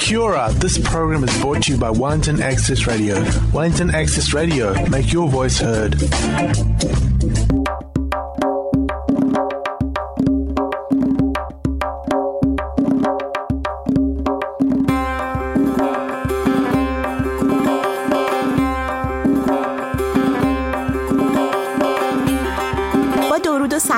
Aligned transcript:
Kia 0.00 0.50
this 0.54 0.78
program 0.78 1.22
is 1.22 1.40
brought 1.40 1.62
to 1.62 1.72
you 1.72 1.78
by 1.78 1.90
Wellington 1.90 2.42
Access 2.42 2.88
Radio. 2.88 3.22
Wellington 3.52 3.94
Access 3.94 4.34
Radio, 4.34 4.74
make 4.88 5.12
your 5.12 5.28
voice 5.28 5.60
heard. 5.60 5.94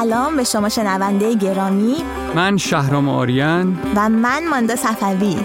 سلام 0.07 0.37
به 0.37 0.45
شما 0.45 0.69
شنونده 0.69 1.35
گرامی. 1.35 1.95
من 2.35 2.57
شهرام 2.57 3.09
آریان. 3.09 3.79
و 3.97 4.09
من 4.09 4.49
ماندا 4.49 4.77
صفوی. 4.77 5.37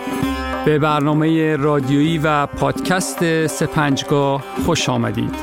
به 0.66 0.80
برنامه 0.80 1.56
رادیویی 1.56 2.18
و 2.18 2.46
پادکست 2.46 3.48
سپنجگاه 3.48 4.44
خوش 4.66 4.90
آمدید. 4.90 5.36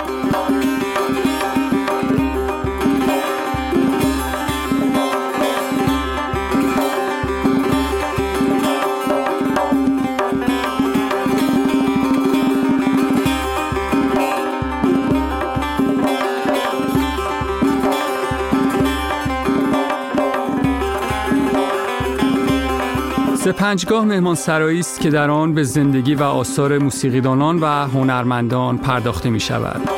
سپنجگاه 23.52 24.04
مهمان 24.04 24.34
سرایی 24.34 24.80
است 24.80 25.00
که 25.00 25.10
در 25.10 25.30
آن 25.30 25.54
به 25.54 25.62
زندگی 25.62 26.14
و 26.14 26.22
آثار 26.22 26.78
موسیقیدانان 26.78 27.58
و 27.58 27.66
هنرمندان 27.66 28.78
پرداخته 28.78 29.30
می 29.30 29.40
شود. 29.40 29.90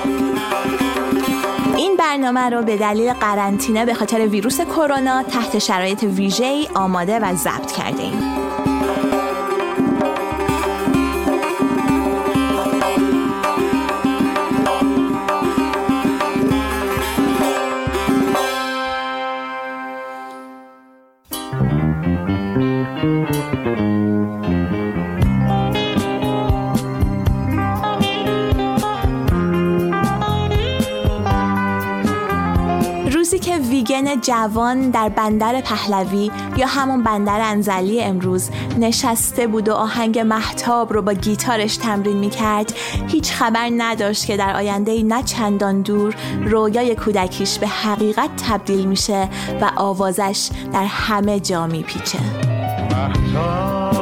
این 1.76 1.96
برنامه 1.96 2.50
رو 2.50 2.62
به 2.62 2.76
دلیل 2.76 3.12
قرنطینه 3.12 3.86
به 3.86 3.94
خاطر 3.94 4.26
ویروس 4.26 4.60
کرونا 4.60 5.22
تحت 5.22 5.58
شرایط 5.58 6.02
ویژه‌ای 6.02 6.68
آماده 6.74 7.18
و 7.18 7.34
ضبط 7.34 7.72
کرده 7.72 8.02
ایم. 8.02 8.39
جوان 34.16 34.90
در 34.90 35.08
بندر 35.08 35.60
پهلوی 35.60 36.30
یا 36.56 36.66
همون 36.66 37.02
بندر 37.02 37.40
انزلی 37.40 38.02
امروز 38.02 38.50
نشسته 38.78 39.46
بود 39.46 39.68
و 39.68 39.72
آهنگ 39.72 40.18
محتاب 40.18 40.92
رو 40.92 41.02
با 41.02 41.12
گیتارش 41.12 41.76
تمرین 41.76 42.16
می‌کرد. 42.16 42.72
هیچ 43.08 43.32
خبر 43.32 43.70
نداشت 43.76 44.26
که 44.26 44.36
در 44.36 44.56
آینده 44.56 45.02
نه 45.02 45.22
چندان 45.22 45.82
دور 45.82 46.14
رویای 46.46 46.94
کودکیش 46.94 47.58
به 47.58 47.66
حقیقت 47.68 48.30
تبدیل 48.48 48.84
میشه 48.84 49.28
و 49.60 49.70
آوازش 49.76 50.50
در 50.72 50.84
همه 50.84 51.40
جا 51.40 51.66
میپیچه. 51.66 52.18
محتاب 52.90 54.00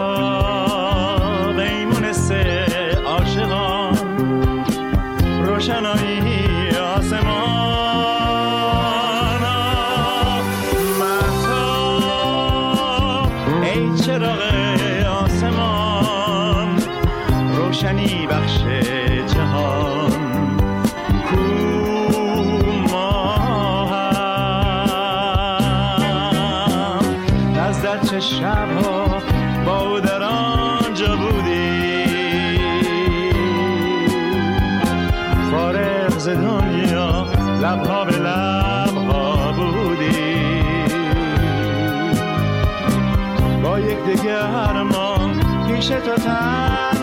با 44.05 44.11
یک 44.11 44.21
دگر 44.21 44.83
ما 44.83 45.31
پیش 45.69 45.87
تو 45.87 46.15
تنها 46.15 46.98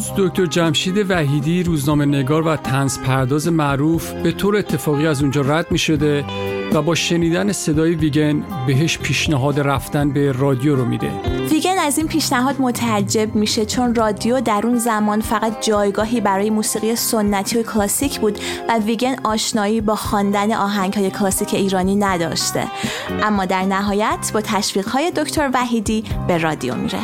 اون 0.00 0.16
روز 0.16 0.28
دکتر 0.28 0.46
جمشید 0.46 1.10
وحیدی 1.10 1.62
روزنامه 1.62 2.04
نگار 2.04 2.46
و 2.46 2.56
تنز 2.56 2.98
پرداز 2.98 3.48
معروف 3.48 4.12
به 4.12 4.32
طور 4.32 4.56
اتفاقی 4.56 5.06
از 5.06 5.22
اونجا 5.22 5.40
رد 5.40 5.66
می 5.70 5.78
شده 5.78 6.24
و 6.72 6.82
با 6.82 6.94
شنیدن 6.94 7.52
صدای 7.52 7.94
ویگن 7.94 8.42
بهش 8.66 8.98
پیشنهاد 8.98 9.60
رفتن 9.60 10.10
به 10.10 10.32
رادیو 10.32 10.76
رو 10.76 10.84
میده. 10.84 11.10
ویگن 11.50 11.78
از 11.78 11.98
این 11.98 12.08
پیشنهاد 12.08 12.56
متعجب 12.58 13.34
میشه 13.34 13.66
چون 13.66 13.94
رادیو 13.94 14.40
در 14.40 14.60
اون 14.64 14.78
زمان 14.78 15.20
فقط 15.20 15.66
جایگاهی 15.66 16.20
برای 16.20 16.50
موسیقی 16.50 16.96
سنتی 16.96 17.58
و 17.58 17.62
کلاسیک 17.62 18.20
بود 18.20 18.38
و 18.68 18.78
ویگن 18.78 19.16
آشنایی 19.24 19.80
با 19.80 19.96
خواندن 19.96 20.52
آهنگهای 20.52 21.10
کلاسیک 21.10 21.54
ایرانی 21.54 21.96
نداشته. 21.96 22.66
اما 23.22 23.44
در 23.44 23.62
نهایت 23.62 24.30
با 24.34 24.40
تشویقهای 24.40 25.10
دکتر 25.10 25.50
وحیدی 25.54 26.04
به 26.28 26.38
رادیو 26.38 26.74
میره. 26.74 27.00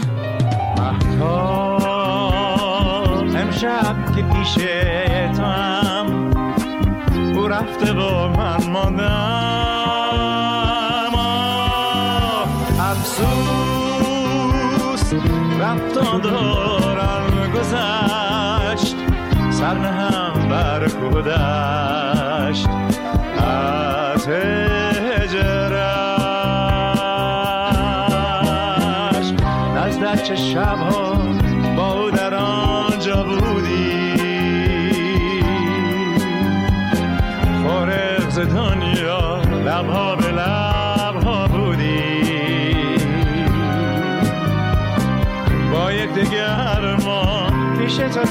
امشب 3.56 3.96
که 4.16 4.22
پیش 4.22 4.54
تو 5.36 5.42
هم 5.42 6.30
او 7.36 7.48
رفته 7.48 7.92
و 7.92 8.28
من 8.28 8.70
ماندم. 8.70 9.06
افسوس 12.80 13.94
رفت 15.60 15.96
و 15.96 16.18
دوران 16.18 17.52
گذشت. 17.52 18.96
سر 19.50 19.74
نهم 19.74 20.48
بر 20.48 20.88
کودشت 20.88 21.85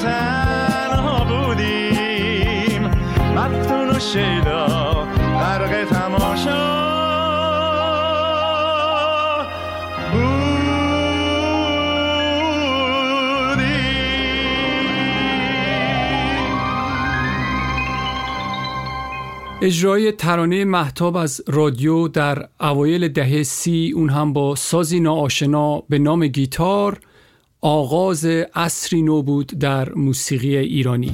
تنها 0.06 1.24
بودیم. 1.24 2.82
مفتون 3.36 3.90
و 3.90 3.98
شیدا 3.98 4.66
غرق 5.40 5.84
تماشا. 5.84 6.86
اجرای 19.62 20.12
ترانه 20.12 20.64
محتاب 20.64 21.16
از 21.16 21.40
رادیو 21.46 22.08
در 22.08 22.48
اوایل 22.60 23.08
دهه 23.08 23.42
سی 23.42 23.92
اون 23.94 24.10
هم 24.10 24.32
با 24.32 24.54
سازی 24.54 25.00
ناآشنا 25.00 25.80
به 25.80 25.98
نام 25.98 26.26
گیتار 26.26 27.00
آغاز 27.68 28.24
عصری 28.54 29.02
نو 29.02 29.22
بود 29.22 29.46
در 29.46 29.94
موسیقی 29.94 30.56
ایرانی 30.56 31.12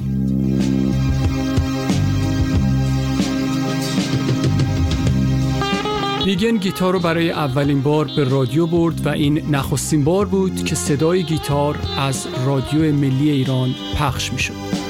بیگن 6.25 6.57
گیتار 6.57 6.93
رو 6.93 6.99
برای 6.99 7.31
اولین 7.31 7.81
بار 7.81 8.09
به 8.15 8.23
رادیو 8.23 8.67
برد 8.67 9.05
و 9.05 9.09
این 9.09 9.55
نخستین 9.55 10.03
بار 10.03 10.25
بود 10.25 10.65
که 10.65 10.75
صدای 10.75 11.23
گیتار 11.23 11.79
از 11.97 12.27
رادیو 12.45 12.93
ملی 12.93 13.29
ایران 13.29 13.75
پخش 13.97 14.33
می 14.33 14.39
شد. 14.39 14.83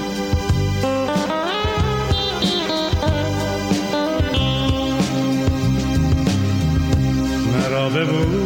Bebeu 7.94 8.43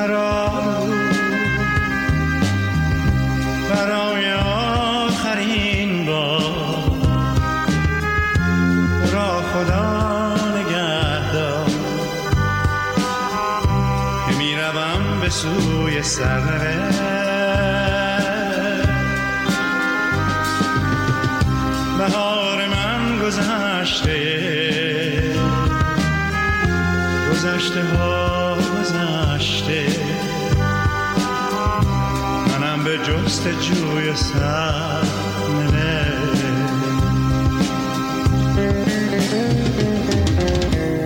مرا 0.00 0.50
برای 3.70 4.32
آخرین 4.32 6.06
بار 6.06 6.42
را 9.12 9.42
خدا 9.42 10.34
نگهدار. 10.56 11.70
که 14.28 14.36
می‌روم 14.38 15.20
به 15.20 15.30
سوی 15.30 16.02
سرنوشت. 16.02 16.79
به 33.44 33.52
جست 33.52 33.62
جوی 33.62 34.14
سر 34.14 35.02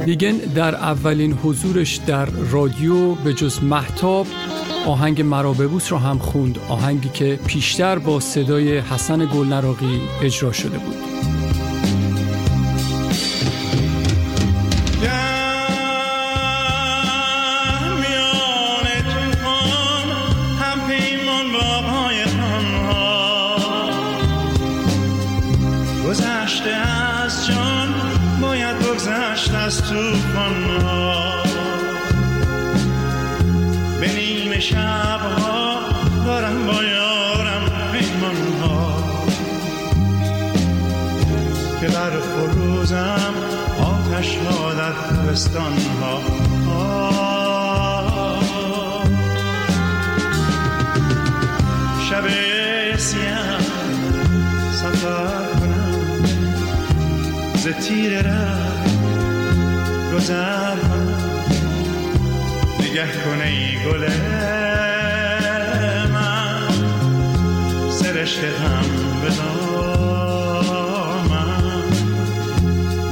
دیگن 0.04 0.36
در 0.36 0.74
اولین 0.74 1.32
حضورش 1.32 1.96
در 1.96 2.24
رادیو 2.24 3.14
به 3.14 3.34
جز 3.34 3.62
محتاب 3.62 4.26
آهنگ 4.86 5.22
مرا 5.22 5.52
ببوس 5.52 5.92
را 5.92 5.98
هم 5.98 6.18
خوند. 6.18 6.58
آهنگی 6.68 7.08
که 7.08 7.38
پیشتر 7.46 7.98
با 7.98 8.20
صدای 8.20 8.78
حسن 8.78 9.26
گلنراقی 9.26 10.00
اجرا 10.22 10.52
شده 10.52 10.78
بود. 10.78 11.13
نیمه 34.64 34.80
شب 34.80 35.20
ها 35.20 35.80
دارم 36.26 36.66
با 36.66 36.82
یارم 36.84 37.70
پیمان 37.92 38.36
که 41.80 41.86
بر 41.86 42.10
فروزم 42.10 43.34
آتش 43.82 44.36
ها 44.36 44.74
در 44.74 44.92
کوهستان 44.92 45.72
ها 46.00 46.20
شب 52.10 52.24
سیاه 52.96 53.60
سفر 54.72 55.44
کنم. 55.60 56.24
ز 57.54 57.68
تیر 57.68 58.22
را 58.22 58.54
گذر. 60.16 60.73
نگه 62.94 63.06
کنه 63.24 63.44
ای 63.44 63.76
گل 63.84 64.08
من؟ 66.12 66.68
سرشت 67.90 68.44
غم 68.44 68.88
به 69.22 69.30
دامن. 69.36 70.74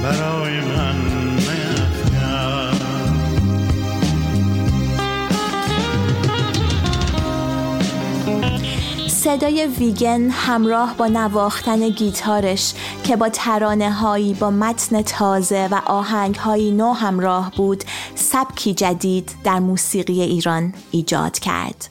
برای 0.02 0.41
صدای 9.24 9.66
ویگن 9.66 10.30
همراه 10.30 10.96
با 10.96 11.06
نواختن 11.06 11.88
گیتارش 11.88 12.74
که 13.04 13.16
با 13.16 13.28
ترانه 13.28 13.92
هایی 13.92 14.34
با 14.34 14.50
متن 14.50 15.02
تازه 15.02 15.68
و 15.70 15.80
آهنگ 15.86 16.34
هایی 16.34 16.70
نو 16.70 16.92
همراه 16.92 17.52
بود 17.56 17.84
سبکی 18.14 18.74
جدید 18.74 19.30
در 19.44 19.58
موسیقی 19.58 20.22
ایران 20.22 20.74
ایجاد 20.90 21.38
کرد. 21.38 21.88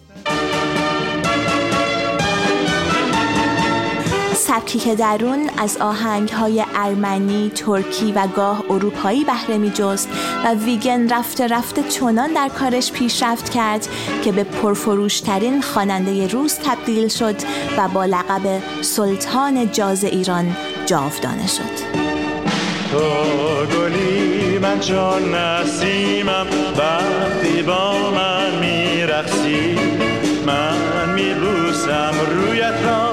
سبکی 4.52 4.80
که 4.80 4.96
در 4.96 5.20
اون 5.22 5.50
از 5.58 5.78
آهنگ 5.78 6.30
های 6.30 6.64
ارمنی، 6.76 7.52
ترکی 7.56 8.12
و 8.12 8.28
گاه 8.28 8.64
اروپایی 8.70 9.24
بهره 9.24 9.58
می 9.58 9.70
جست 9.70 10.10
و 10.46 10.54
ویگن 10.54 11.14
رفته 11.14 11.48
رفته 11.48 11.84
چنان 11.84 12.34
در 12.34 12.50
کارش 12.60 12.92
پیشرفت 12.92 13.50
کرد 13.50 13.88
که 14.24 14.32
به 14.32 14.44
پرفروشترین 14.44 15.62
خواننده 15.62 16.28
روز 16.28 16.60
تبدیل 16.60 17.08
شد 17.08 17.36
و 17.78 17.88
با 17.88 18.06
لقب 18.06 18.42
سلطان 18.82 19.72
جاز 19.72 20.04
ایران 20.04 20.56
جاودانه 20.86 21.48
شد. 21.48 22.02
تو 22.92 23.00
گلی 23.78 24.60
من 24.60 24.80
چون 24.80 25.36
نسیمم 25.36 26.48
وقتی 26.78 27.64
با 27.64 28.12
من 28.12 28.60
میرقصی 28.60 29.76
من 30.46 31.14
میبوسم 31.16 32.14
رویت 32.36 32.76
را 32.86 33.11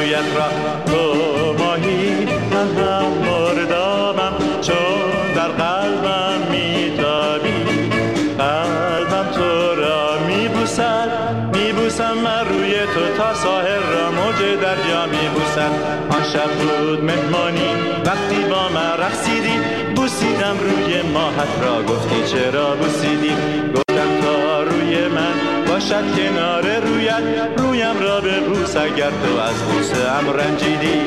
گیسویت 0.00 0.36
را. 0.36 0.48
تو 0.86 1.64
ماهی 1.64 2.24
من 2.24 2.84
هم 2.84 3.12
مردابم 3.12 4.32
چون 4.60 5.32
در 5.34 5.48
قلبم 5.48 6.40
میتابی. 6.50 7.64
قلبم 8.38 9.30
تو 9.34 9.74
را 9.74 10.18
میبوسد 10.26 11.08
میبوسم 11.54 12.14
من 12.24 12.48
روی 12.48 12.72
تو 12.72 13.16
تا 13.16 13.34
ساحل 13.34 13.82
را 13.92 14.10
موج 14.10 14.36
دریا 14.36 15.06
میبوسد. 15.06 15.72
آن 16.10 16.22
شب 16.32 16.50
بود 16.50 17.04
مهمانی 17.04 17.70
وقتی 18.06 18.44
با 18.50 18.68
من 18.68 19.04
رقصیدی 19.04 19.58
بوسیدم 19.96 20.56
روی 20.60 21.02
ماهت 21.02 21.48
را. 21.62 21.82
گفتی 21.82 22.22
چرا 22.32 22.76
بوسیدی؟ 22.76 23.79
باشد 25.80 26.16
کنار 26.16 26.80
رویت 26.80 27.22
رویم 27.56 28.00
را 28.00 28.20
به 28.20 28.40
بوس 28.40 28.76
اگر 28.76 29.10
تو 29.10 29.36
از 29.36 29.62
بوسه 29.62 30.10
ام 30.10 30.30
رنجیدی. 30.30 31.00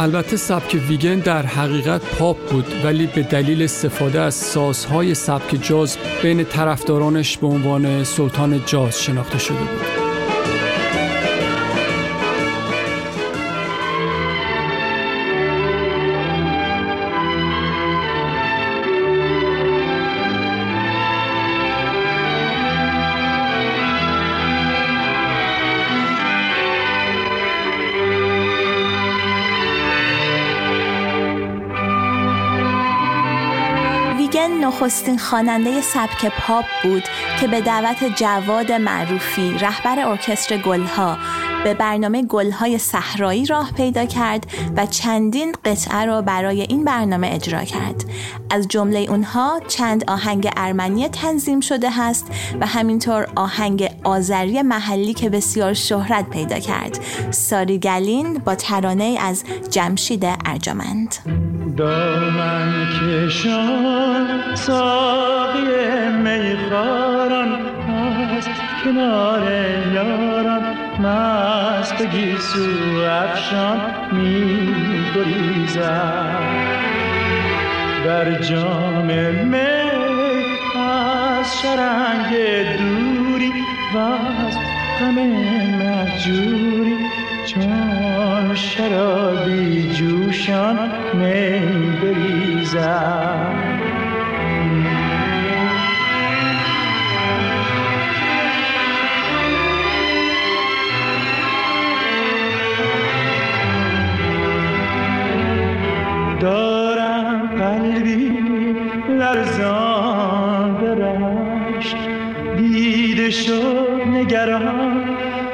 البته 0.00 0.36
سبک 0.36 0.76
ویگن 0.88 1.18
در 1.18 1.46
حقیقت 1.46 2.00
پاپ 2.00 2.50
بود 2.50 2.66
ولی 2.84 3.06
به 3.06 3.22
دلیل 3.22 3.62
استفاده 3.62 4.20
از 4.20 4.34
سازهای 4.34 5.14
سبک 5.14 5.62
جاز 5.62 5.96
بین 6.22 6.44
طرفدارانش 6.44 7.38
به 7.38 7.46
عنوان 7.46 8.04
سلطان 8.04 8.62
جاز 8.66 9.02
شناخته 9.02 9.38
شده 9.38 9.58
بود. 9.58 10.05
ویگن 34.46 34.64
نخستین 34.64 35.18
خواننده 35.18 35.80
سبک 35.80 36.26
پاپ 36.26 36.64
بود 36.82 37.02
که 37.40 37.48
به 37.48 37.60
دعوت 37.60 38.04
جواد 38.04 38.72
معروفی 38.72 39.58
رهبر 39.58 40.08
ارکستر 40.08 40.56
گلها 40.56 41.18
به 41.66 41.74
برنامه 41.74 42.22
گلهای 42.22 42.78
صحرایی 42.78 43.46
راه 43.46 43.72
پیدا 43.72 44.04
کرد 44.04 44.46
و 44.76 44.86
چندین 44.86 45.54
قطعه 45.64 46.04
را 46.04 46.22
برای 46.22 46.60
این 46.62 46.84
برنامه 46.84 47.30
اجرا 47.32 47.64
کرد. 47.64 48.04
از 48.50 48.68
جمله 48.68 48.98
اونها 48.98 49.60
چند 49.68 50.04
آهنگ 50.10 50.50
ارمنی 50.56 51.08
تنظیم 51.08 51.60
شده 51.60 51.90
هست 51.90 52.26
و 52.60 52.66
همینطور 52.66 53.28
آهنگ 53.36 53.90
آذری 54.04 54.62
محلی 54.62 55.14
که 55.14 55.30
بسیار 55.30 55.74
شهرت 55.74 56.30
پیدا 56.30 56.58
کرد. 56.58 56.98
ساری 57.30 57.78
گلین 57.78 58.38
با 58.38 58.54
ترانه 58.54 59.18
از 59.20 59.44
جمشید 59.70 60.26
ارجمند. 60.44 61.14
دامن 61.76 62.86
کشان 63.00 64.54
ساقی 64.54 66.08
میخاران 66.22 67.66
از 68.36 68.44
کنار 68.84 69.52
یاران. 69.94 70.55
مست 71.00 72.02
گیسو 72.02 72.60
افشان 73.10 73.80
می 74.12 74.74
در 78.04 78.42
جام 78.42 79.04
می 79.44 79.90
از 80.76 81.60
شرنگ 81.62 82.32
دوری 82.78 83.52
و 83.94 83.98
از 83.98 84.56
غم 85.00 85.14
مهجوری 85.78 86.96
چون 87.46 88.54
شرابی 88.54 89.92
جوشان 89.94 90.78
می 91.14 91.90
بریزم. 92.02 93.55
شد 113.46 114.02
نگران 114.06 115.04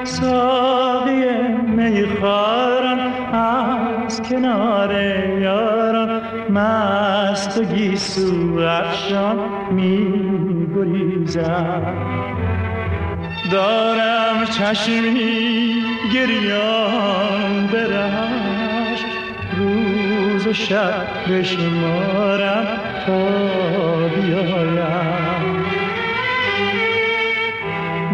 ساقی 0.05 1.25
میخارم 1.77 2.99
از 3.33 4.23
کنار 4.23 4.95
یارم 5.41 6.21
مست 6.51 7.59
و 7.59 7.65
گیسو 7.65 8.59
افشان 8.59 9.39
می 9.71 10.23
دارم 13.51 14.45
چشمی 14.59 15.83
گریان 16.15 17.67
برشت 17.73 19.05
روز 19.57 20.47
و 20.47 20.53
شب 20.53 21.07
بشمارم 21.31 22.67
تا 23.07 23.29
بیایم. 24.09 25.82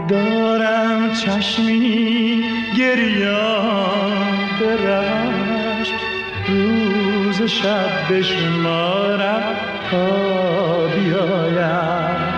دارم 0.09 1.13
چشمی 1.13 2.43
گریان 2.79 4.39
برشت 4.61 5.93
روز 6.49 7.41
و 7.41 7.47
شب 7.47 8.13
بشمارم 8.13 9.43
تا 9.91 10.07
بیایم 10.87 12.29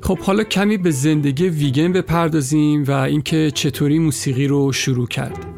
خب 0.00 0.18
حالا 0.18 0.44
کمی 0.44 0.76
به 0.76 0.90
زندگی 0.90 1.48
ویگن 1.48 1.92
بپردازیم 1.92 2.84
و 2.84 2.90
اینکه 2.90 3.50
چطوری 3.50 3.98
موسیقی 3.98 4.46
رو 4.46 4.72
شروع 4.72 5.06
کرد. 5.06 5.55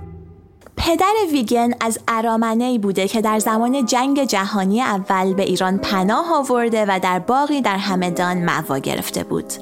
پدر 0.78 1.14
ویگن 1.32 1.70
از 1.80 1.99
ارامنه 2.08 2.78
بوده 2.78 3.08
که 3.08 3.20
در 3.20 3.38
زمان 3.38 3.87
جنگ 3.87 4.25
جهانی 4.25 4.82
اول 4.82 5.35
به 5.35 5.42
ایران 5.42 5.78
پناه 5.78 6.35
آورده 6.35 6.85
و 6.88 7.00
در 7.02 7.18
باقی 7.18 7.61
در 7.61 7.76
همدان 7.76 8.38
معوا 8.38 8.78
گرفته 8.78 9.25
بود. 9.25 9.52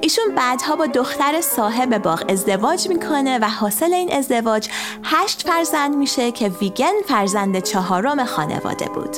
ایشون 0.00 0.24
بعدها 0.36 0.76
با 0.76 0.86
دختر 0.86 1.40
صاحب 1.40 1.98
باغ 1.98 2.24
ازدواج 2.28 2.88
می‌کنه 2.88 3.38
و 3.38 3.48
حاصل 3.48 3.92
این 3.92 4.12
ازدواج 4.12 4.68
هشت 5.04 5.48
فرزند 5.48 5.96
میشه 5.96 6.32
که 6.32 6.48
ویگن 6.48 6.92
فرزند 7.08 7.58
چهارم 7.58 8.24
خانواده 8.24 8.86
بود. 8.86 9.16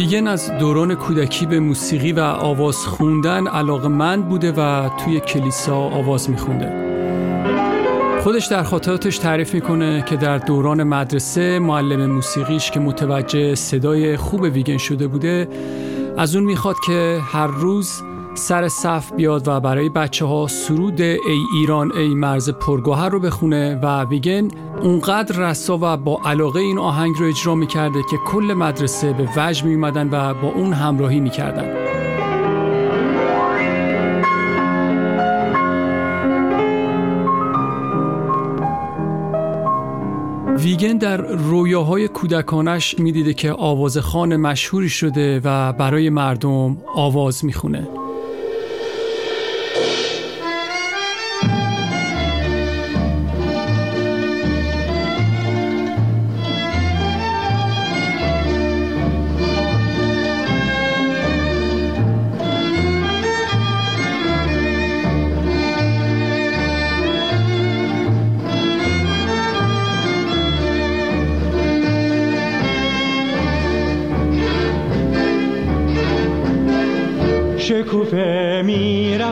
ویگن 0.00 0.26
از 0.26 0.58
دوران 0.58 0.94
کودکی 0.94 1.46
به 1.46 1.60
موسیقی 1.60 2.12
و 2.12 2.20
آواز 2.20 2.76
خوندن 2.76 3.46
علاقه 3.46 3.88
مند 3.88 4.28
بوده 4.28 4.52
و 4.52 4.88
توی 4.88 5.20
کلیسا 5.20 5.76
آواز 5.76 6.30
میخونده. 6.30 6.72
خودش 8.22 8.46
در 8.46 8.62
خاطراتش 8.62 9.18
تعریف 9.18 9.54
می‌کنه 9.54 10.04
که 10.06 10.16
در 10.16 10.38
دوران 10.38 10.82
مدرسه 10.82 11.58
معلم 11.58 12.06
موسیقیش 12.06 12.70
که 12.70 12.80
متوجه 12.80 13.54
صدای 13.54 14.16
خوب 14.16 14.42
ویگن 14.42 14.76
شده 14.76 15.06
بوده 15.06 15.48
از 16.18 16.36
اون 16.36 16.44
می‌خواد 16.44 16.76
که 16.86 17.18
هر 17.32 17.46
روز 17.46 18.02
سر 18.40 18.68
صف 18.68 19.12
بیاد 19.12 19.48
و 19.48 19.60
برای 19.60 19.88
بچه 19.88 20.24
ها 20.24 20.46
سرود 20.46 21.00
ای 21.00 21.18
ایران 21.54 21.92
ای 21.92 22.08
مرز 22.08 22.50
پرگوهر 22.50 23.08
رو 23.08 23.20
بخونه 23.20 23.80
و 23.82 24.04
ویگن 24.04 24.48
اونقدر 24.82 25.50
رسا 25.50 25.78
و 25.82 25.96
با 25.96 26.20
علاقه 26.24 26.60
این 26.60 26.78
آهنگ 26.78 27.16
رو 27.18 27.26
اجرا 27.26 27.54
می‌کرده 27.54 28.02
که 28.10 28.16
کل 28.16 28.54
مدرسه 28.56 29.12
به 29.12 29.28
وجه 29.36 29.64
میومدن 29.64 30.08
و 30.12 30.34
با 30.34 30.48
اون 30.48 30.72
همراهی 30.72 31.20
می‌کردن. 31.20 31.90
ویگن 40.56 40.98
در 40.98 41.16
رویاهای 41.16 42.08
کودکانش 42.08 42.98
می‌دیده 42.98 43.34
که 43.34 43.52
آوازخان 43.52 44.36
مشهوری 44.36 44.88
شده 44.88 45.40
و 45.44 45.72
برای 45.72 46.10
مردم 46.10 46.76
آواز 46.94 47.44
می‌خونه. 47.44 47.99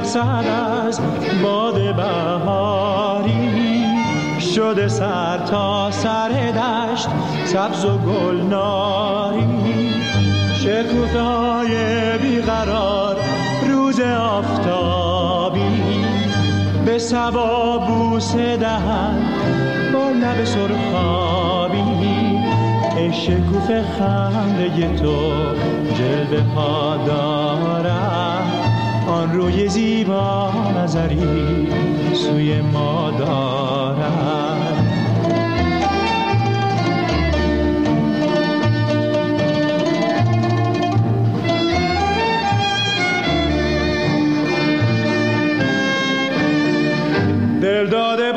میرقصد 0.09 0.47
از 0.87 1.01
باد 1.43 1.97
بهاری 1.97 3.51
شده 4.55 4.89
سر 4.89 5.39
تا 5.39 5.91
سر 5.91 6.29
دشت 6.29 7.09
سبز 7.45 7.85
و 7.85 7.99
گلناری. 7.99 9.45
شکوفه 10.55 11.21
های 11.21 11.73
بیقرار 12.23 13.17
روز 13.69 14.01
آفتابی 14.01 15.83
به 16.87 16.99
سبا 16.99 17.79
بوسه 17.79 18.57
دهن 18.57 19.23
با 19.93 20.11
لب 20.11 20.45
سرخابی. 20.45 21.79
ای 22.97 23.13
شکوفه 23.13 23.85
خنده 23.99 24.97
تو 24.97 25.33
جلوه 25.95 26.55
ها 26.55 26.97
دارم 27.07 28.68
آن 29.09 29.33
روی 29.33 29.69
زیبا 29.69 30.53
نظری 30.77 31.69
سوی 32.15 32.61
ما 32.61 33.11
دارم 33.19 34.85
دل 47.63 47.87
داده 47.87 48.28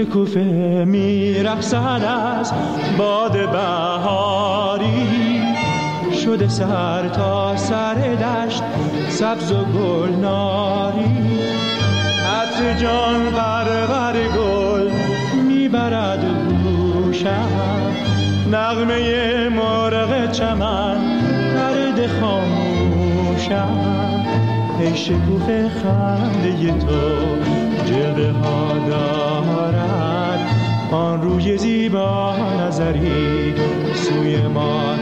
شکوفه 0.00 0.84
میرقصد 0.86 2.02
از 2.38 2.52
باد 2.98 3.32
بهاری. 3.32 5.42
شده 6.24 6.48
سر 6.48 7.08
تا 7.08 7.56
سر 7.56 7.94
دشت 7.94 8.62
سبز 9.08 9.52
و 9.52 9.64
گلناری 9.64 11.04
عطر 12.40 12.78
جان 12.78 13.30
بر 13.30 14.28
گل 14.28 14.90
می‌برد 15.48 16.24
گوشم. 16.62 17.48
نغمه 18.52 19.48
مرغ 19.48 20.32
چمن 20.32 20.96
پرد 21.54 22.06
خاموشم. 22.20 23.76
ای 24.80 24.96
شکوفه 24.96 25.70
خنده 25.82 26.78
تو 26.78 27.59
جلده 28.00 28.32
ها 28.32 28.78
دارد. 28.88 30.40
آن 30.92 31.22
روی 31.22 31.58
زیبا 31.58 32.36
نظری 32.60 33.54
سوی 33.94 34.36
ما 34.36 34.96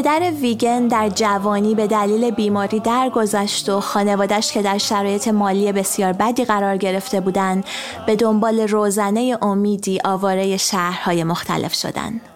پدر 0.00 0.32
ویگن 0.40 0.86
در 0.88 1.08
جوانی 1.08 1.74
به 1.74 1.86
دلیل 1.86 2.30
بیماری 2.30 2.80
درگذشت 2.80 3.68
و 3.68 3.80
خانوادش 3.80 4.52
که 4.52 4.62
در 4.62 4.78
شرایط 4.78 5.28
مالی 5.28 5.72
بسیار 5.72 6.12
بدی 6.12 6.44
قرار 6.44 6.76
گرفته 6.76 7.20
بودند 7.20 7.64
به 8.06 8.16
دنبال 8.16 8.60
روزنه 8.60 9.38
امیدی 9.42 10.00
آواره 10.04 10.56
شهرهای 10.56 11.24
مختلف 11.24 11.74
شدند. 11.74 12.29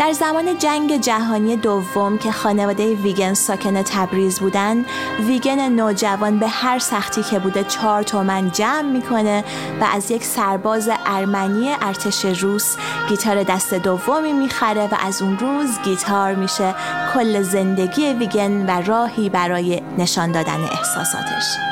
در 0.00 0.12
زمان 0.12 0.58
جنگ 0.58 1.00
جهانی 1.00 1.56
دوم 1.56 2.18
که 2.18 2.32
خانواده 2.32 2.94
ویگن 2.94 3.34
ساکن 3.34 3.82
تبریز 3.82 4.40
بودن 4.40 4.84
ویگن 5.26 5.68
نوجوان 5.68 6.38
به 6.38 6.48
هر 6.48 6.78
سختی 6.78 7.22
که 7.22 7.38
بوده 7.38 7.64
چهار 7.64 8.02
تومن 8.02 8.50
جمع 8.50 8.82
می‌کنه 8.82 9.44
و 9.80 9.84
از 9.84 10.10
یک 10.10 10.24
سرباز 10.24 10.90
ارمنی 11.06 11.70
ارتش 11.82 12.24
روس 12.24 12.76
گیتار 13.08 13.42
دست 13.42 13.74
دومی 13.74 14.32
می‌خره 14.32 14.86
و 14.86 14.96
از 15.06 15.22
اون 15.22 15.38
روز 15.38 15.70
گیتار 15.84 16.34
میشه. 16.34 16.74
کل 17.14 17.42
زندگی 17.42 18.12
ویگن 18.12 18.66
و 18.66 18.82
راهی 18.82 19.28
برای 19.28 19.82
نشان 19.98 20.32
دادن 20.32 20.60
احساساتش. 20.60 21.71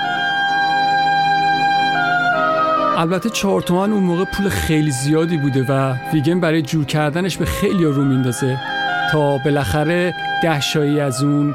البته 3.01 3.31
چهار 3.31 3.63
تومن 3.63 3.93
اون 3.93 4.03
موقع 4.03 4.25
پول 4.25 4.49
خیلی 4.49 4.91
زیادی 4.91 5.37
بوده 5.37 5.67
و 5.69 5.95
ویگن 6.13 6.41
برای 6.41 6.63
جور 6.63 6.85
کردنش 6.85 7.37
به 7.37 7.45
خیلی 7.45 7.85
رو 7.85 8.05
میندازه. 8.05 8.61
تا 9.13 9.39
بالاخره 9.39 10.15
ده 10.43 10.61
شایی 10.61 11.01
از 11.01 11.23
اون 11.23 11.55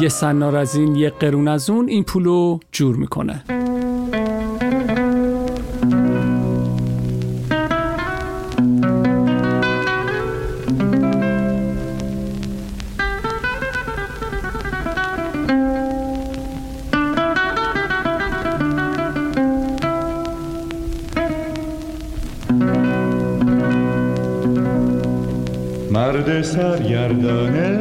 یه 0.00 0.08
سنار 0.08 0.56
از 0.56 0.74
این 0.74 0.96
یه 0.96 1.10
قرون 1.10 1.48
از 1.48 1.70
اون 1.70 1.88
این 1.88 2.04
پول 2.04 2.24
رو 2.24 2.60
جور 2.72 2.96
می‌کنه. 2.96 3.42
سرگردانه 26.42 27.78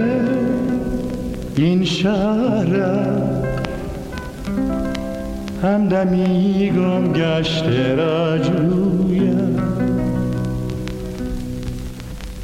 این 1.55 1.85
شهر 1.85 2.99
همدمی 5.63 6.71
گم 6.71 7.13
گشته 7.13 7.95
را 7.95 8.37
جویم 8.37 9.57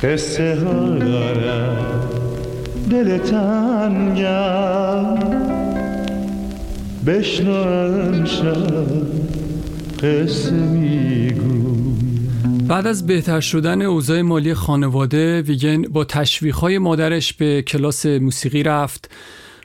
قصه 0.04 0.58
ها 0.66 0.98
دارد 0.98 2.04
دل 2.90 3.18
تنگم. 3.18 4.64
بشنو 7.06 7.52
امشب 7.52 8.54
قصه 10.04 10.52
میگو 10.52 11.43
بعد 12.74 12.88
از 12.88 13.08
بهتر 13.08 13.40
شدن 13.40 13.82
اوضاع 13.82 14.22
مالی 14.22 14.54
خانواده 14.54 15.42
ویگن 15.42 15.82
با 15.82 16.04
تشویقهای 16.04 16.78
مادرش 16.78 17.34
به 17.34 17.62
کلاس 17.62 18.06
موسیقی 18.06 18.64
رفت. 18.64 19.12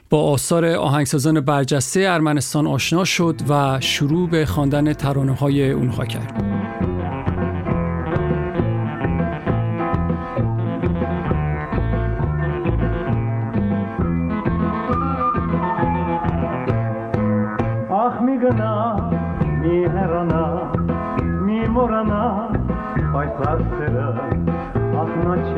با 0.09 0.31
آثار 0.31 0.65
آهنگسازان 0.65 1.41
برجسته 1.41 1.99
ارمنستان 1.99 2.67
آشنا 2.67 3.05
شد 3.05 3.35
و 3.49 3.77
شروع 3.81 4.29
به 4.29 4.45
خواندن 4.45 4.93
ترانه 4.93 5.35
های 5.35 5.71
اونها 5.71 6.05
کرد. 6.05 6.48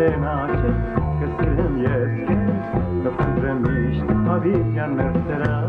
nacie, 0.09 0.73
kesylem 1.19 1.77
jedkiem, 1.77 2.47
do 3.03 3.11
którym 3.11 3.89
iść, 3.91 4.01
a 4.31 4.39
widnian 4.39 4.95
mercera. 4.95 5.63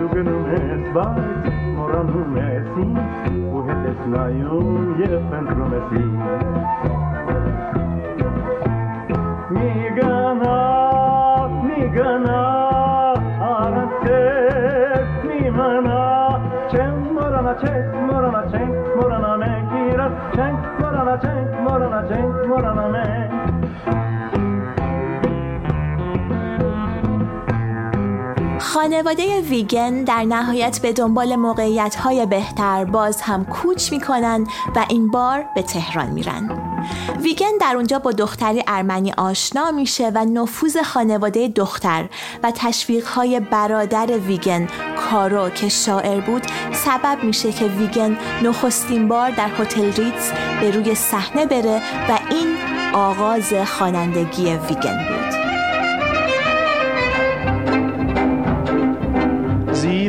Rugenum 0.00 0.44
es 0.46 0.94
wald, 0.94 1.44
moranum 1.76 2.36
es 2.36 2.66
in, 2.76 2.98
uhetes 3.54 4.06
naium, 4.06 4.94
je 4.98 5.08
pentru 5.30 5.64
mesin. 5.68 6.22
Migana, 9.50 10.58
migana, 11.62 12.40
arate, 13.40 14.20
mimana, 15.24 16.40
cem 16.70 16.94
ce 17.60 17.72
mora 18.06 18.30
morana, 18.30 18.50
cem 18.50 18.70
morana, 18.96 19.36
ne 19.36 19.52
girat, 19.70 20.12
cem 20.34 20.54
morana, 20.80 21.18
cem 21.18 21.62
morana, 21.64 22.04
cem 22.08 22.48
morana, 22.48 22.88
ne 22.88 23.23
خانواده 28.64 29.40
ویگن 29.40 30.04
در 30.04 30.22
نهایت 30.22 30.78
به 30.82 30.92
دنبال 30.92 31.36
موقعیت 31.36 31.94
های 31.94 32.26
بهتر 32.26 32.84
باز 32.84 33.20
هم 33.20 33.44
کوچ 33.44 33.92
می‌کنن 33.92 34.46
و 34.76 34.86
این 34.88 35.10
بار 35.10 35.44
به 35.54 35.62
تهران 35.62 36.10
میرن. 36.10 36.50
ویگن 37.22 37.58
در 37.60 37.76
اونجا 37.76 37.98
با 37.98 38.12
دختری 38.12 38.64
ارمنی 38.66 39.12
آشنا 39.12 39.70
میشه 39.70 40.10
و 40.14 40.24
نفوذ 40.24 40.76
خانواده 40.76 41.48
دختر 41.48 42.08
و 42.42 42.50
تشویق 42.50 43.06
های 43.06 43.40
برادر 43.40 44.18
ویگن 44.18 44.68
کارو 44.96 45.50
که 45.50 45.68
شاعر 45.68 46.20
بود 46.20 46.42
سبب 46.72 47.24
میشه 47.24 47.52
که 47.52 47.64
ویگن 47.64 48.16
نخستین 48.42 49.08
بار 49.08 49.30
در 49.30 49.48
هتل 49.58 49.92
ریتز 49.92 50.32
به 50.60 50.70
روی 50.70 50.94
صحنه 50.94 51.46
بره 51.46 51.82
و 52.08 52.18
این 52.30 52.56
آغاز 52.94 53.54
خوانندگی 53.54 54.44
ویگن 54.44 55.06
بود. 55.08 55.43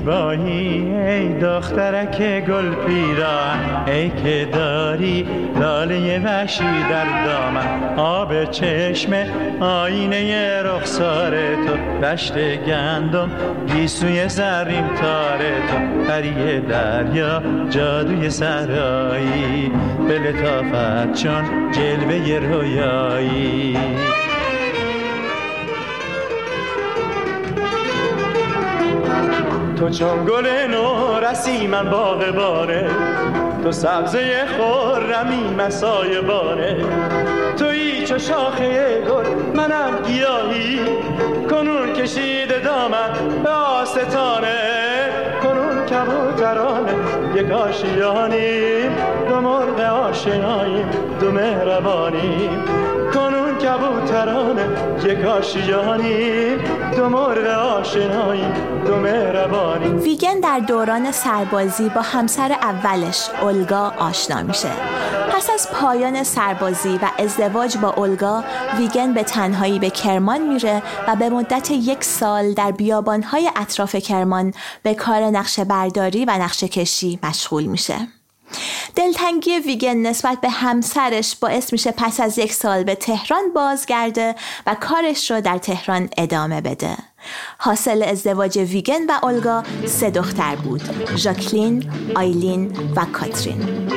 زیبایی 0.05 0.95
ای 0.95 1.39
دخترک 1.39 2.45
گل 2.45 2.75
پیران 2.75 3.87
ای 3.87 4.09
که 4.09 4.47
داری 4.53 5.27
لاله 5.59 6.19
وحشی 6.25 6.63
در 6.89 7.25
دامن 7.25 7.97
آب 7.97 8.45
چشم 8.51 9.13
آینه 9.59 10.61
رخسار 10.63 11.31
تو 11.55 12.05
دشت 12.07 12.33
گندم 12.57 13.31
گیسوی 13.67 14.29
زرین 14.29 14.87
تار 14.87 15.37
تو 15.37 16.07
پری 16.07 16.59
دریا 16.59 17.43
جادوی 17.69 18.29
سرایی 18.29 19.71
به 20.07 20.19
لطافت 20.19 21.13
چون 21.13 21.71
جلوه 21.71 22.39
رویایی. 22.39 23.77
تو 29.79 29.89
چون 29.89 30.25
گل 30.25 30.47
رسی 31.23 31.67
من 31.67 31.89
باغ 31.89 32.31
باره 32.31 32.89
تو 33.63 33.71
سبزه 33.71 34.45
خورمی 34.57 35.55
مسای 35.57 36.21
باره. 36.21 36.77
تویی 37.57 38.05
چو 38.05 38.19
شاخه 38.19 39.01
گل 39.01 39.25
منم 39.53 40.01
گیاهی 40.07 40.79
کنون 41.49 41.93
کشید 41.93 42.63
دامن 42.63 43.09
به 43.43 43.49
آستانه. 43.49 44.55
کنون 45.43 45.85
کبوترانه 45.85 46.93
یک 47.35 47.51
آشیانیم 47.51 48.95
دو 49.29 49.41
مرغ 49.41 49.79
آشناییم 49.79 50.89
دو 51.19 51.31
مهربانیم. 51.31 52.63
کنون 53.13 53.34
کبوترانه 53.75 54.67
یک 55.03 55.25
آشیانیم 55.25 56.57
دو 56.95 57.09
مرغ 57.09 57.47
آشناییم 57.47 58.53
دو 58.85 58.95
مهربانیم 58.95 59.99
ویگن 59.99 60.39
در 60.39 60.59
دوران 60.59 61.11
سربازی 61.11 61.89
با 61.89 62.01
همسر 62.01 62.51
اولش 62.51 63.29
اولگا 63.41 63.93
آشنا 63.97 64.43
میشه. 64.43 64.71
پس 65.31 65.49
از 65.49 65.67
پایان 65.71 66.23
سربازی 66.23 66.99
و 67.01 67.09
ازدواج 67.19 67.77
با 67.77 67.89
اولگا 67.89 68.43
ویگن 68.77 69.13
به 69.13 69.23
تنهایی 69.23 69.79
به 69.79 69.89
کرمان 69.89 70.41
میره 70.41 70.83
و 71.07 71.15
به 71.15 71.29
مدت 71.29 71.71
یک 71.71 72.03
سال 72.03 72.53
در 72.53 72.71
بیابانهای 72.71 73.49
اطراف 73.55 73.95
کرمان 73.95 74.53
به 74.83 74.93
کار 74.93 75.21
نقشه 75.21 75.63
برداری 75.63 76.25
و 76.25 76.31
نقشه 76.31 76.67
کشی 76.67 77.19
مشغول 77.23 77.63
میشه. 77.63 77.95
دلتنگی 78.95 79.59
ویگن 79.59 79.97
نسبت 79.97 80.41
به 80.41 80.49
همسرش 80.49 81.35
باعث 81.35 81.73
میشه 81.73 81.91
پس 81.91 82.19
از 82.19 82.37
یک 82.37 82.53
سال 82.53 82.83
به 82.83 82.95
تهران 82.95 83.53
بازگرده 83.55 84.35
و 84.67 84.75
کارش 84.75 85.31
رو 85.31 85.41
در 85.41 85.57
تهران 85.57 86.09
ادامه 86.17 86.61
بده. 86.61 86.97
حاصل 87.57 88.03
ازدواج 88.03 88.57
ویگن 88.57 89.05
و 89.09 89.19
اولگا 89.23 89.63
سه 89.85 90.09
دختر 90.09 90.55
بود 90.55 90.81
ژاکلین، 91.15 91.91
آیلین 92.15 92.93
و 92.95 93.05
کاترین 93.05 93.89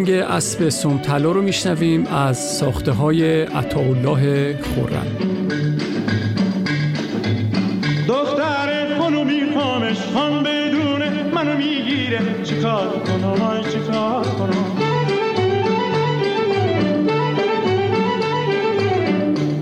آهنگ 0.00 0.10
اسب 0.10 0.68
سمتلا 0.68 1.32
رو 1.32 1.42
میشنویم 1.42 2.06
از 2.06 2.38
ساخته 2.38 2.92
های 2.92 3.42
عطاالله 3.42 4.58
خورم 4.62 5.06
دختر 8.08 8.98
خونو 8.98 9.24
میخوامش 9.24 9.98
هم 10.16 10.42
بدونه 10.42 11.22
منو 11.34 11.56
می‌گیره. 11.56 12.20
چیکار 12.44 12.88
کنم؟ 12.88 13.60
چیکار 13.72 14.24
کنم؟ 14.24 14.64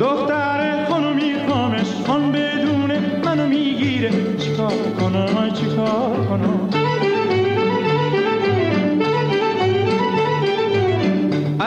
دختر 0.01 0.85
خونو 0.89 1.15
میخوامش 1.15 1.89
هم 2.09 2.33
بدونه 2.33 3.01
منو 3.25 3.47
می‌گیره. 3.47 4.11
چیکار 4.39 4.73
کنم؟ 5.01 5.51
چیکار 5.55 6.27
کنم؟ 6.29 6.58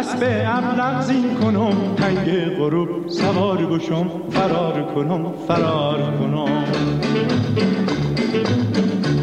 اسب 0.02 0.24
ابلغ 0.46 1.02
زین 1.02 1.36
کنم 1.42 1.74
تنگ 1.98 2.58
غروب 2.58 3.08
سوار 3.08 3.58
بشم 3.58 4.08
فرار 4.32 4.84
کنم 4.96 5.34
فرار 5.48 6.00
کنم. 6.20 6.64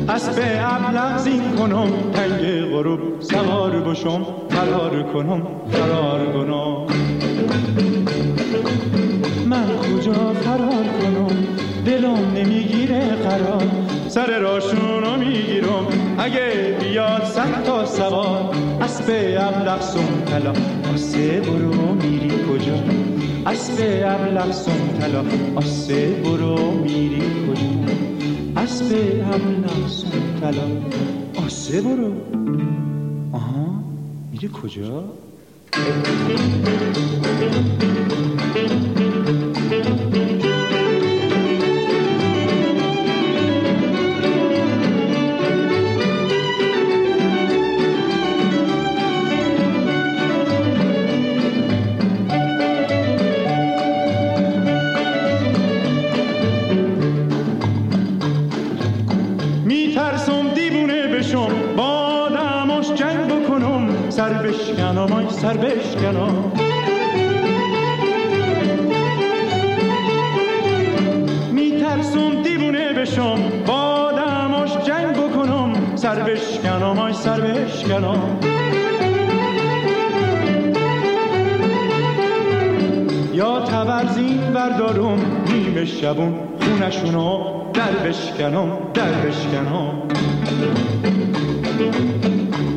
اسب 0.08 0.42
ابلغ 0.60 1.18
زین 1.18 1.42
کنم 1.58 1.88
تنگ 2.12 2.72
غروب 2.72 3.00
سوار 3.20 3.70
بشم 3.70 4.26
فرار 4.50 5.02
کنم 5.02 5.42
فرار 5.70 6.26
کنم. 6.26 6.86
من 9.46 9.66
کجا 9.78 10.32
فرار 10.44 10.86
کنم؟ 11.02 11.36
دلم 11.86 12.32
نمی‌گیره 12.36 13.00
قرار. 13.00 13.62
سر 14.08 14.38
راشونو 14.38 15.16
می‌گیرم 15.16 15.86
اگه 16.18 16.76
بیاد 16.80 17.24
صد 17.24 17.62
تا 17.64 17.84
سوار. 17.84 18.57
اسب 19.08 19.38
ابلغ 19.40 19.78
تلا 20.26 20.52
آسه 20.94 21.40
برو 21.40 21.94
میری 21.94 22.28
کجا؟ 22.28 22.76
اسب 23.46 23.78
ابلغ 24.04 24.50
تلا 25.00 25.24
آسه 25.56 26.22
برو 26.24 26.70
میری 26.70 27.20
کجا؟ 27.20 27.92
اسب 28.62 28.92
ابلغ 29.32 29.88
تلا 30.40 30.66
آسه 31.46 31.80
برو. 31.80 32.12
آها 33.32 33.82
میری 34.32 34.48
کجا؟ 34.48 35.04
بشکنم 77.78 78.38
یا 83.32 83.60
تبرزین 83.60 84.52
بردارم 84.54 85.18
نیمه 85.52 85.84
شبون 85.84 86.34
خونشونو 86.60 87.44
در 87.74 88.08
بشکنم 88.08 88.68
در 88.94 89.12
بشکنم. 89.12 90.02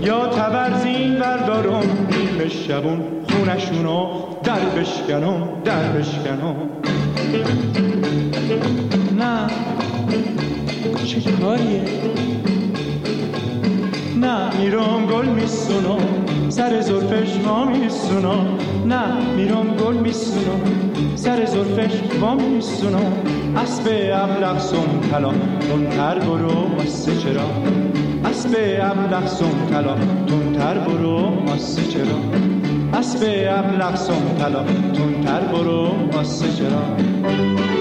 یا 0.01 0.27
تبرزین 0.27 1.19
بردارم 1.19 1.83
نیمه 2.11 2.49
شبون 2.49 3.01
خونشونو 3.29 4.07
در 4.43 4.59
بشکنم 4.59 5.47
در 5.65 5.83
بشکنم. 5.83 6.55
نه. 9.17 9.47
چه 11.05 11.31
کاریه؟ 11.31 11.83
میرم 14.71 15.05
گل 15.05 15.25
میسونم 15.25 15.99
سر 16.49 16.81
زرفش 16.81 17.35
ما 17.45 17.65
میسونم 17.65 18.45
نه 18.85 19.01
میرم 19.35 19.75
گل 19.75 19.97
میسونم 19.97 20.61
سر 21.15 21.45
زرفش 21.45 21.93
ما 22.21 22.35
میسونم 22.35 23.11
اسب 23.57 23.87
ابلغ 24.13 24.59
سم 24.59 24.99
تلا 25.11 25.31
تر 25.97 26.19
برو 26.19 26.75
واسه 26.77 27.17
چرا؟ 27.17 27.49
اسب 28.29 28.55
ابلغ 28.81 29.27
سم 29.27 29.67
تلا 29.71 29.95
تر 30.57 30.77
برو 30.77 31.17
واسه 31.47 31.83
چرا؟ 31.83 32.19
اسب 32.99 33.23
ابلغ 33.57 33.95
سم 33.95 34.35
تلا 34.39 34.63
تر 35.25 35.41
برو 35.41 35.91
واسه 36.13 36.53
چرا؟ 36.53 37.80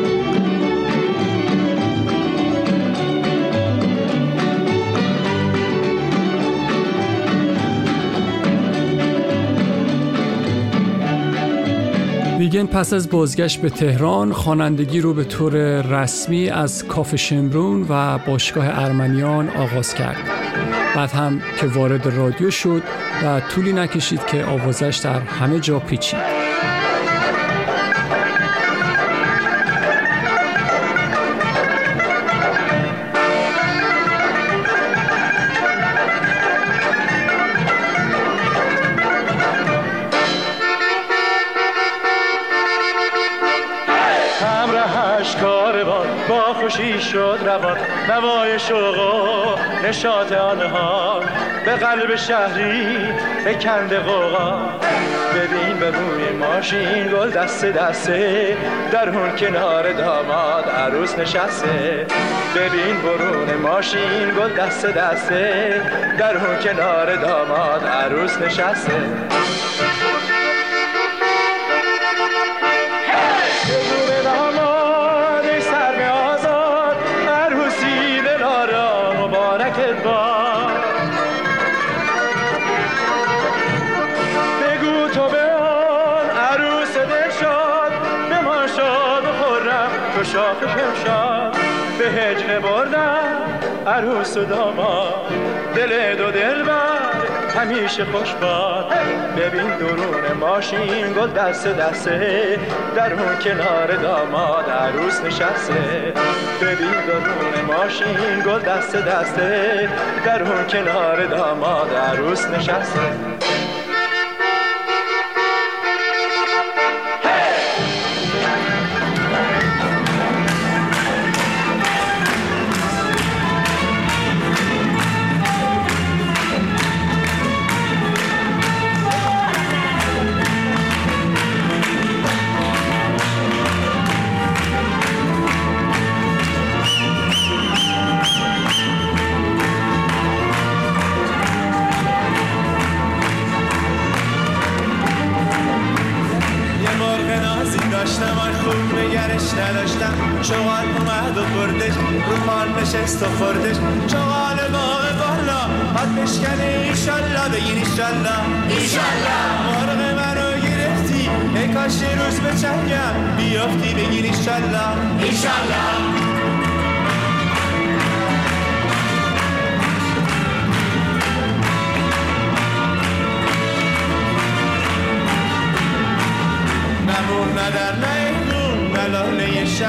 ویگن 12.52 12.66
پس 12.66 12.92
از 12.92 13.10
بازگشت 13.10 13.60
به 13.60 13.70
تهران 13.70 14.32
خوانندگی 14.32 15.00
رو 15.00 15.14
به 15.14 15.24
طور 15.24 15.82
رسمی 15.82 16.48
از 16.48 16.84
کاف 16.84 17.16
شمرون 17.16 17.86
و 17.88 18.18
باشگاه 18.18 18.64
ارمنیان 18.68 19.48
آغاز 19.48 19.94
کرد. 19.94 20.16
بعد 20.96 21.10
هم 21.10 21.42
که 21.60 21.66
وارد 21.66 22.06
رادیو 22.06 22.50
شد 22.50 22.82
و 23.24 23.40
طولی 23.40 23.72
نکشید 23.72 24.26
که 24.26 24.44
آوازش 24.44 25.00
در 25.04 25.20
همه 25.20 25.60
جا 25.60 25.78
پیچید. 25.78 26.20
و 49.90 49.92
نشاط 49.92 50.32
آنها 50.32 51.20
به 51.64 51.72
قلب 51.72 52.16
شهری 52.16 52.96
کند 53.60 53.94
قوقا 53.94 54.58
ببین 55.34 55.76
به 55.78 55.90
روی 55.90 56.30
ماشین 56.30 57.08
گل 57.08 57.30
دست 57.30 57.64
دسته 57.64 58.56
در 58.92 59.08
اون 59.08 59.36
کنار 59.36 59.92
داماد 59.92 60.68
عروس 60.68 61.18
نشسته. 61.18 62.06
ببین 62.56 63.02
برون 63.02 63.54
ماشین 63.54 64.30
گل 64.38 64.54
دست 64.54 64.86
دسته 64.86 65.82
در 66.18 66.36
اون 66.36 66.58
کنار 66.58 67.16
داماد 67.16 67.86
عروس 67.86 68.38
نشسته. 68.38 69.02
و 94.20 94.44
داما 94.44 95.14
دل 95.76 96.16
دو 96.16 96.30
دل 96.30 96.62
بر 96.62 97.60
همیشه 97.60 98.04
خوش 98.04 98.32
باد. 98.34 98.92
ببین 99.36 99.76
درون 99.76 100.32
ماشین 100.40 101.12
گل 101.12 101.30
دست 101.30 101.68
دسته. 101.68 102.58
در 102.96 103.12
اون 103.12 103.38
کنار 103.44 103.96
داماد 103.96 104.70
عروس 104.70 105.20
نشسته. 105.24 106.12
ببین 106.62 106.90
درون 107.06 107.76
ماشین 107.76 108.40
گل 108.46 108.60
دست 108.60 108.96
دسته. 108.96 109.88
در 110.24 110.42
اون 110.42 110.66
کنار 110.66 111.26
داماد 111.26 111.94
عروس 111.94 112.46
نشسته. 112.46 113.39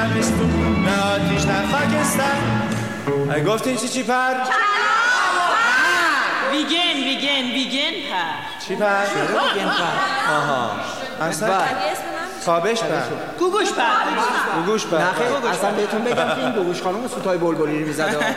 نه 0.02 0.14
شبستون 0.14 0.84
نه 0.86 1.14
آتیش 1.16 1.46
نه 1.46 1.54
خاکستر. 1.72 3.44
گفتین 3.48 3.78
چی 3.78 3.88
چی 3.88 4.04
پر؟ 4.04 4.34
ویگن 6.52 6.98
ویگن 7.06 7.52
ویگن 7.54 7.96
پر. 8.12 8.66
چی 8.68 8.76
پر؟ 8.76 8.86
ویگن 8.86 9.70
پر؟ 9.70 10.34
آها. 10.34 10.72
اصلا 11.22 11.62
تابش 12.46 12.80
پر. 12.80 13.02
گوگوش 13.40 13.70
پر. 13.70 13.84
گوگوش 14.56 14.86
پر. 14.86 14.98
نه 14.98 15.50
اصلا 15.52 15.72
بهتون 15.72 16.04
بگم 16.04 16.16
که 16.16 16.38
این 16.44 16.52
گوگوش 16.52 16.82
خانم 16.82 17.08
سوتای 17.08 17.38
بلبلی 17.38 17.80
رو 17.80 17.88
می‌زده. 17.88 18.36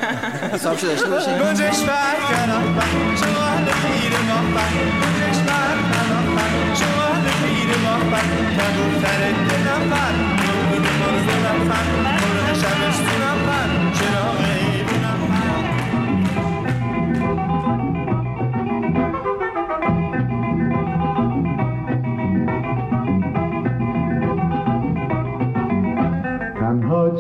حساب 0.53 0.79
شده 0.79 0.89
داشته 0.95 1.09
باشین 1.09 1.39
گوجش 1.39 1.83
پر 1.83 2.17
کنم 2.29 2.79
چوال 3.21 3.65
پیر 3.65 4.13
ماه 4.29 4.45
پر. 4.55 4.75
گوجش 5.01 5.39
پر. 5.39 5.77
کنم 5.91 6.25
چوال 6.75 7.23
پیر 7.43 7.77
ماه 7.85 8.01
پر. 8.01 8.27
کبوتر 8.57 9.33
دلم 9.49 9.91
پر. 9.91 10.44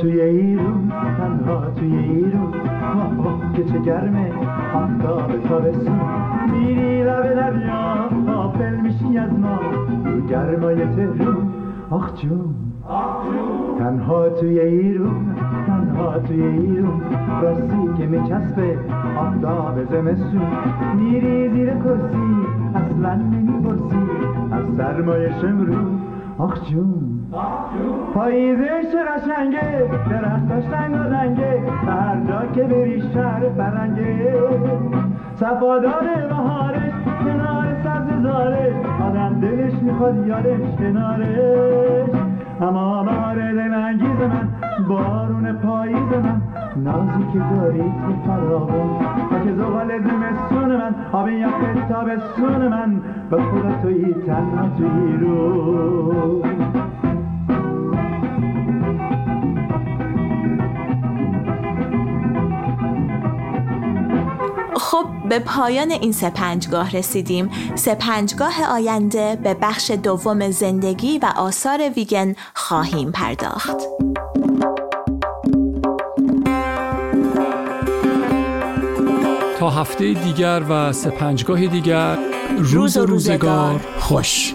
توی 0.04 0.20
ایرون 0.20 0.92
تنها 1.18 1.70
توی 1.70 1.96
ایرون 1.96 2.52
که 3.56 3.64
چه 3.64 3.78
گرمه 3.78 4.32
آفتاب 4.74 5.42
تابستون. 5.48 6.00
میری 6.52 7.04
لب 7.04 7.34
دریا 7.34 8.08
غافل 8.26 8.76
میشی 8.76 9.18
از 9.18 9.32
ما. 9.32 9.58
رو 10.04 10.26
گرمای 10.26 10.76
تهرون 10.76 11.52
آخ 11.90 12.14
جون. 12.14 12.73
تنها 13.78 14.28
توی 14.28 14.60
ایرون 14.60 15.36
تنها 15.66 16.18
توی 16.18 16.42
ایرون 16.42 17.00
راستی 17.42 17.88
که 17.98 18.06
میچسبه 18.06 18.78
آفتاب 19.18 19.84
زمستون. 19.84 20.46
میری 20.94 21.48
زیر 21.48 21.70
کرسی 21.74 22.36
اصلا 22.74 23.14
نمی‌پرسی. 23.14 23.96
از 24.52 24.64
سرمایه 24.76 25.32
شمرون 25.40 26.00
آخ 26.38 26.70
جون. 26.70 27.20
پاییزش 28.14 28.94
قشنگه 29.08 29.90
درختاش 30.10 30.64
رنگ 30.72 30.94
و 30.94 30.98
رنگه 30.98 31.62
هر 31.86 32.16
جا 32.28 32.46
که 32.52 32.62
بری 32.62 33.02
شهر 33.14 33.48
برنگه. 33.48 34.34
صفادار 35.34 36.04
بهارش 36.28 36.92
کنار 37.24 37.66
سبز 37.84 38.22
زارش. 38.22 38.74
آدم 39.02 39.40
دلش 39.40 39.82
می‌خواد 39.82 40.26
یادش 40.26 40.76
کنارش. 40.78 42.33
اما 42.60 43.02
بهار 43.02 43.52
دلانگیز 43.52 44.20
من 44.20 44.48
بارون 44.88 45.52
پاییز 45.52 45.96
من. 45.96 46.42
نازی 46.76 47.24
که 47.32 47.38
داری 47.38 47.78
تو 47.78 48.26
فراغون 48.26 48.98
که 49.44 49.52
زغال 49.52 49.98
زمستون 49.98 50.76
من. 50.76 50.94
آب 51.12 51.28
یخ 51.28 51.88
تابستون 51.88 52.68
من 52.68 53.00
به 53.30 53.36
خدا 53.36 53.82
توی 53.82 54.14
تنها 54.26 54.68
توی 54.78 55.16
رو 55.20 56.42
خب 64.76 65.06
به 65.28 65.38
پایان 65.38 65.90
این 65.90 66.12
سپنجگاه 66.12 66.90
رسیدیم. 66.90 67.50
سپنجگاه 67.74 68.64
آینده 68.70 69.36
به 69.36 69.54
بخش 69.54 69.90
دوم 69.90 70.50
زندگی 70.50 71.18
و 71.18 71.32
آثار 71.36 71.88
ویگن 71.96 72.34
خواهیم 72.54 73.12
پرداخت. 73.12 73.76
تا 79.58 79.70
هفته 79.70 80.12
دیگر 80.12 80.62
و 80.68 80.92
سپنجگاه 80.92 81.66
دیگر 81.66 82.18
روز 82.58 82.96
و 82.96 83.06
روزگار 83.06 83.80
خوش. 83.98 84.54